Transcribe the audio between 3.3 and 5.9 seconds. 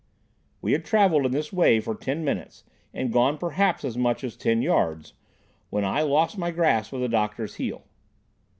perhaps as much as ten yards, when